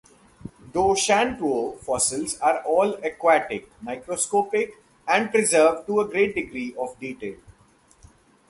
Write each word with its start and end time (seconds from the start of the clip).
Doushantuo 0.73 1.77
fossils 1.79 2.39
are 2.39 2.63
all 2.63 2.95
aquatic, 3.03 3.69
microscopic, 3.83 4.73
and 5.07 5.29
preserved 5.29 5.85
to 5.85 5.99
a 6.01 6.07
great 6.07 6.33
degree 6.33 6.73
of 6.75 6.99
detail. 6.99 7.35